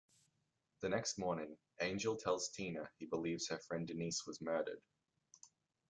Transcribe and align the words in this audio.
The 0.79 0.89
next 0.89 1.19
morning, 1.19 1.59
Angel 1.79 2.15
tells 2.15 2.49
Tina 2.49 2.89
he 2.97 3.05
believes 3.05 3.47
her 3.49 3.59
friend 3.59 3.87
Denise 3.87 4.25
was 4.25 4.41
murdered. 4.41 4.81